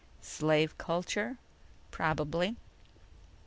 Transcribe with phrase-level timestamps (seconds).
[0.23, 1.37] "Slave culture?"
[1.91, 2.55] "Probably."